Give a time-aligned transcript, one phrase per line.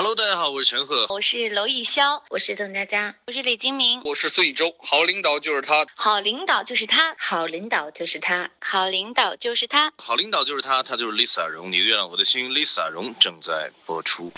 [0.00, 4.74] Hello，大家好，我是陈赫，我是娄艺潇，我是邓家佳，我是李金铭，我是孙艺洲。
[4.78, 11.70] 好领导就是他，好领导就是他，好领导就是他，好领导就是他，好领导就是他，他就是 Lisa 荣。
[11.70, 14.32] 你的月亮我的心，Lisa 荣正在播出。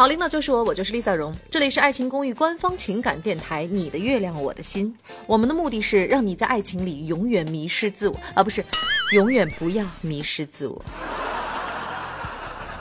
[0.00, 1.30] 好领导就是我，我就是 Lisa 荣。
[1.50, 4.96] 这里是爱情公寓官方情感电台，你的月亮我的心。
[5.26, 8.64] 我们的目的是让你在爱情里永远迷失自我，啊，不是，
[9.12, 10.82] 永远不要迷失自我。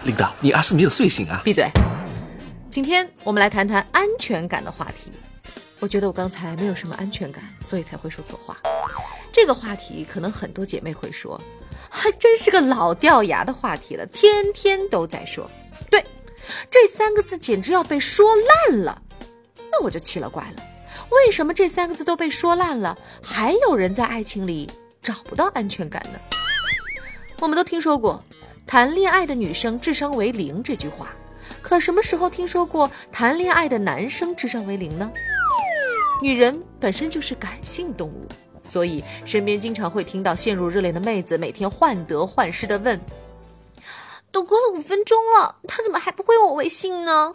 [0.05, 1.41] 领导，你阿是没有睡醒啊？
[1.43, 1.69] 闭嘴。
[2.69, 5.11] 今天我们来谈谈安全感的话题。
[5.81, 8.55] 我觉得我刚才没有什么安全感，所以才会说错话。
[9.33, 11.37] 这个话题可能很多姐妹会说，
[11.89, 15.51] 还真是个老掉牙的话题了，天天都在说。
[16.69, 19.01] 这三个字简直要被说烂了，
[19.71, 20.63] 那我就奇了怪了，
[21.09, 24.69] 为什么这三个字都被说烂了，还有人在爱情里
[25.01, 26.19] 找不到安全感呢？
[27.39, 28.23] 我们都听说过
[28.67, 31.09] “谈恋爱的女生智商为零”这句话，
[31.61, 35.09] 可什么时候听说过谈恋爱的男生智商为零呢？
[36.21, 38.27] 女人本身就是感性动物，
[38.61, 42.99] 所以身边经常会听到陷入热恋的妹子每天患得患失的问。
[44.31, 47.33] 都过了五分钟了，他怎么还不回我微信呢？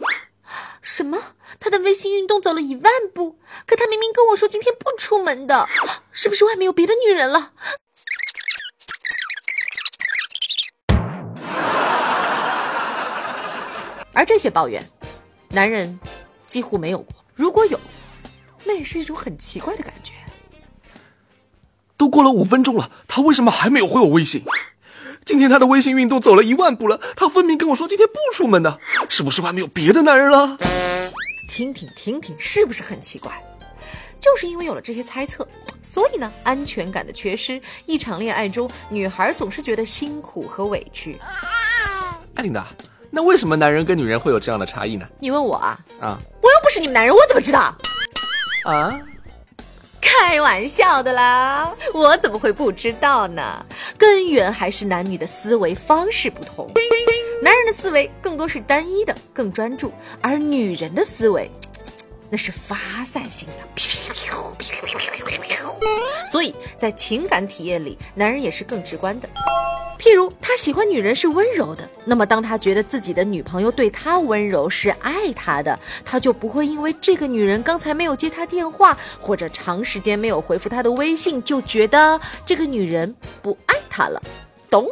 [0.81, 1.17] 什么？
[1.59, 5.67] 他的微信运动走了一万步，可他明明跟我说今天不出门的，
[6.11, 7.51] 是不是外面有别的女人了？
[14.13, 14.87] 而这些抱怨，
[15.49, 15.99] 男人
[16.47, 17.25] 几乎没有过。
[17.33, 17.79] 如果有，
[18.63, 20.13] 那也是一种很奇怪的感觉。
[21.97, 24.43] 都过了五分钟了，他为什么还没有回我微信？
[25.25, 30.55] 今天他的微信运动走了一万步了，他分明跟我说今天不出门的，是不是外面有别的男人了？
[31.49, 33.31] 听听听听，是不是很奇怪？
[34.19, 35.47] 就是因为有了这些猜测，
[35.81, 41.17] 所以呢，安全感的缺失，一场恋爱中，女孩总是觉得辛苦和委屈。
[42.35, 42.67] 艾琳达，
[43.09, 45.07] 那为什么男人跟女人会有这样的差异呢？
[45.19, 45.79] 你问我啊？
[45.99, 47.75] 啊，我又不是你们男人，我怎么知道？
[48.65, 49.01] 啊？
[50.19, 53.65] 开玩笑的啦，我怎么会不知道呢？
[53.97, 56.69] 根源还是男女的思维方式不同，
[57.41, 61.49] 男人的思维更多是单一的，更专注，而女人的思维，
[62.29, 63.63] 那是发散性的。
[66.31, 69.29] 所以在情感体验里，男人也是更直观的。
[69.97, 84.21] 譬如他喜欢女人是温柔的，那么当他觉得自己的女朋友对他温柔是爱他的，他就不会因为这个女人刚才没有接他电话，或者长时间没有回复他的微信，就觉得这个女人不爱他了。
[84.69, 84.87] 懂？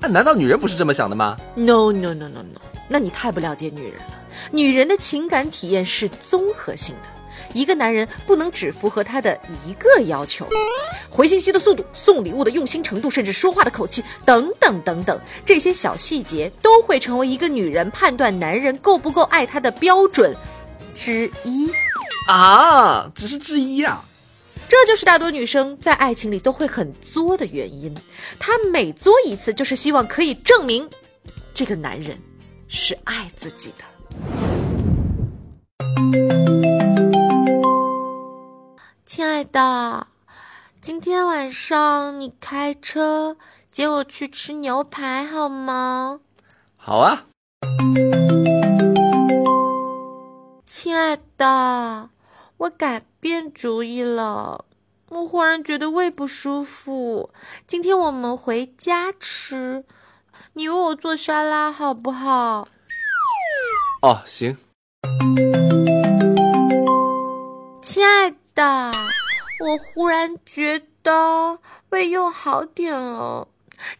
[0.00, 4.18] 那难道女人不是这么想的吗？No No No No No，那你太不了解女人了。
[4.50, 7.11] 女人的情感体验是综合性的。
[7.52, 10.48] 一个男人不能只符合他的一个要求，
[11.10, 20.34] 回信息的速度、送礼物的用心程度，甚至说话的口气等等等等，这些小细节都会成为一个女人判断男人够不够爱她的标准
[20.94, 21.70] 之一。
[22.28, 24.04] 啊，只是之一啊！
[24.68, 27.94] 这就是大多女生在爱情里都会很作的原因。
[28.38, 30.88] 她每作一次，就是希望可以证明
[31.52, 32.16] 这个男人
[32.68, 33.84] 是爱自己的。
[39.14, 40.06] 亲爱的，
[40.80, 43.36] 今天晚上你开车
[43.70, 46.20] 接我去吃牛排好吗？
[46.78, 47.24] 好啊。
[50.64, 52.08] 亲爱的，
[52.56, 54.64] 我改变主意了，
[55.10, 57.28] 我忽然觉得胃不舒服。
[57.66, 59.84] 今天我们回家吃，
[60.54, 62.66] 你为我做沙拉好不好？
[64.00, 64.56] 哦，行。
[67.82, 68.90] 亲爱的，
[69.62, 71.56] 我忽然觉得
[71.90, 73.46] 胃又好点了，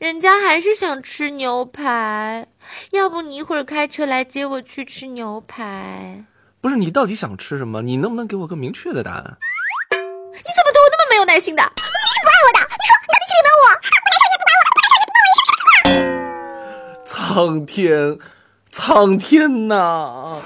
[0.00, 2.48] 人家还是想吃牛排，
[2.90, 6.24] 要不你一会儿开车来接我去吃牛排？
[6.60, 7.80] 不是，你到底想吃什么？
[7.80, 9.22] 你能不能给我个明确的答案？
[9.22, 9.28] 你
[9.97, 11.62] 怎么对我那么没有耐心的？
[11.62, 11.86] 你是
[12.24, 12.60] 不爱我的？
[12.66, 13.66] 你说，你到底气里没有我？
[13.78, 14.18] 不爱
[14.58, 15.94] 我，不爱我，你不爱
[16.98, 17.06] 我。
[17.06, 18.18] 苍天，
[18.72, 20.41] 苍天呐！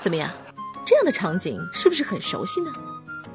[0.00, 0.30] 怎么样？
[0.86, 1.12] 这样的？
[1.12, 2.72] 场景是不是很熟悉呢？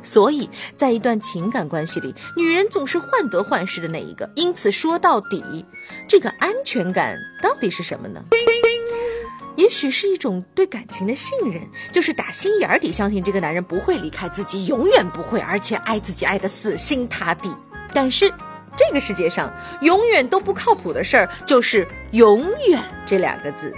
[0.06, 4.30] 所以在一段情感关系里，女人总是患得患失的那一个。
[4.36, 5.66] 因此说到底，
[6.08, 8.24] 这个安全感到底是什么呢？
[9.58, 11.62] 也许是一种对感情的信任，
[11.92, 17.50] 就是打心眼底相信这个男人不会离开自己，永远不会，而且爱自己爱得死心塌地。
[17.94, 18.30] 但是
[18.78, 23.74] 这个世界上永远都不靠谱的事儿就是“永远”这两个字。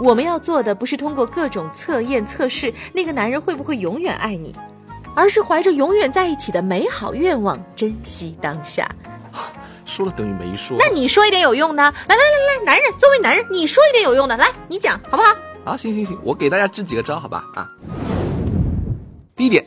[0.00, 4.54] 我们要做的不是通过各种测验测试那个男人会不会永远爱你，
[5.14, 8.88] 而是怀着永远在一起的美好愿望，珍惜当下。
[9.84, 10.76] 说了等于没说。
[10.78, 15.34] 那你说一点有用的，来来来来，男人作为男人，你说一点有用的，来你讲好不好？
[15.64, 17.44] 啊，行行行，我给大家支几个招，好吧？
[17.54, 17.68] 啊，
[19.34, 19.64] 第一点，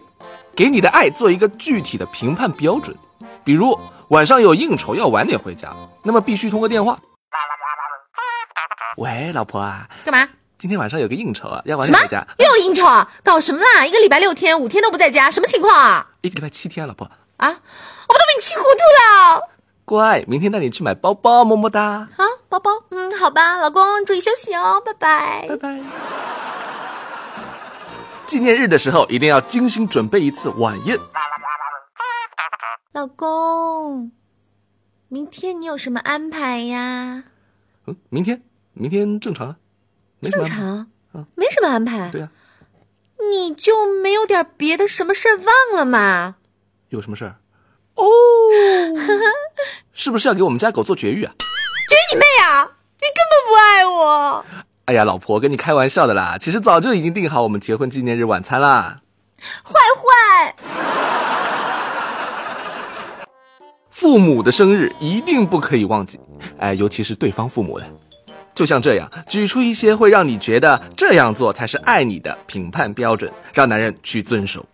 [0.56, 2.96] 给你的爱做一个具体的评判标准，
[3.44, 6.98] 比如晚上有应酬要晚点回家，那么必须通个电话。
[8.98, 10.30] 喂，老婆啊，干嘛？
[10.57, 12.27] 今天晚上有个应酬啊，要晚什么点回家。
[12.39, 13.11] 又有应酬啊？
[13.23, 13.85] 搞什么啦？
[13.85, 16.07] 一个礼拜六天，五天都不在家，什么情况啊？
[16.21, 17.05] 一个礼拜七天，老婆，
[17.38, 19.50] 啊，我不都被你气糊涂了？
[19.83, 25.45] 乖，明天带你去买包包，么么哒，啊，包包，嗯，好吧，老公注意休息哦，拜拜。
[25.50, 25.81] 拜拜。
[28.25, 30.97] 纪念日的时候一定要精心准备一次晚宴。
[32.94, 34.11] 老公，
[35.09, 37.25] 明天你有什么安排呀？
[37.85, 38.41] 嗯，明天，
[38.71, 39.55] 明天正常啊。
[40.31, 42.10] 正常嗯，没什么安排。
[42.10, 42.30] 对呀、
[43.31, 46.36] 你就没有点别的什么事儿忘了吗？
[46.90, 47.36] 有什么事儿？
[47.96, 48.04] 哦，
[49.94, 51.31] 是不是要给我们家狗做绝育啊？
[51.90, 52.64] 绝你妹啊！
[53.00, 54.44] 你根本不爱我。
[54.86, 56.38] 哎呀，老婆，跟你开玩笑的啦。
[56.40, 59.00] 其实早就已经定好我们结婚纪念日晚餐啦。
[59.64, 60.56] 坏坏，
[63.92, 66.20] 父母的生日一定不可以忘记，
[66.58, 67.86] 哎，尤其是对方父母的。
[68.55, 74.65] 就像这样，举出一些会让你觉得这样做才是爱你的评判标准，让男人去遵守。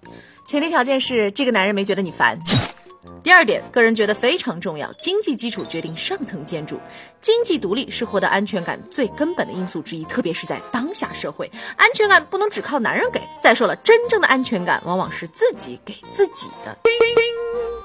[0.45, 2.37] 前提条件是这个男人没觉得你烦。
[3.23, 6.79] 第二点，个人觉得非常重要，经济基础决定上层建筑。
[7.21, 13.21] 经济独立是获得安全感最根本的因素之一，特别是在当下社会，安全感不能只靠男人给。
[13.41, 16.77] 再说了，真正的安全感往往是自己给自己的。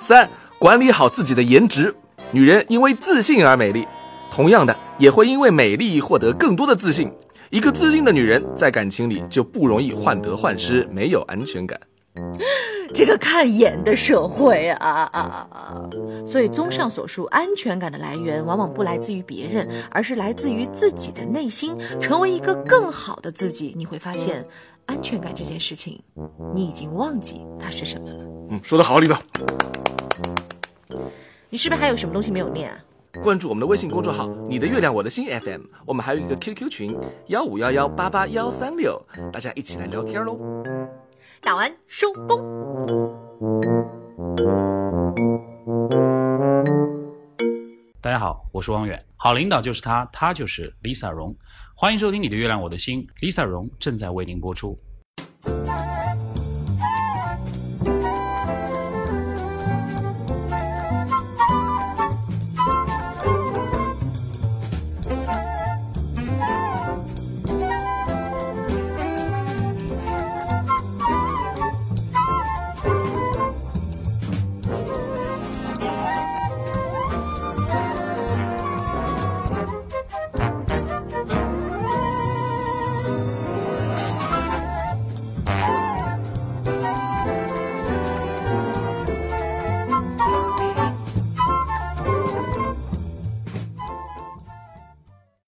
[0.02, 1.94] 三，管理好自己的颜值。
[2.30, 3.86] 女人因为自信而美丽，
[4.34, 7.08] 同样的也会因为美丽获得更多的自信。
[7.50, 11.78] 一个自信的女人在感情里就不容易患得患失，没有安全感。
[12.92, 15.88] 这个看眼的社会啊啊啊！
[16.26, 21.76] 所以，综上所述，安全感的来源往往不来自于别人，而是来自于自己的内心。
[22.00, 24.44] 成为一个更好的自己，你会发现，
[24.86, 26.00] 安全感这件事情，
[26.52, 28.24] 你已经忘记它是什么了。
[28.50, 29.16] 嗯，说得好，李导。
[31.50, 32.76] 你是不是还有什么东西没有念啊？
[33.22, 36.96] 关注我们的微信公众号“你的月亮我的心 FM”，我们还有一个 QQ 群
[37.28, 39.00] 幺五幺幺八八幺三六，
[39.32, 40.38] 大家一起来聊天喽。
[41.40, 42.38] 打完收工。
[48.00, 49.02] 大家好，我是王远。
[49.16, 51.34] 好领导就是他，他就是 Lisa 荣。
[51.74, 54.78] 欢迎收听《你的月亮我的心》，Lisa 荣正在为您播出。